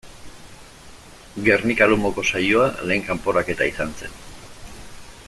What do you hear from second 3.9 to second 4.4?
zen.